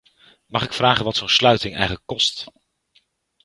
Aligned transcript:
Mag 0.47 0.63
ik 0.63 0.73
vragen 0.73 1.05
wat 1.05 1.15
zo'n 1.15 1.29
sluiting 1.29 1.73
eigenlijk 1.73 2.05
kost? 2.05 2.45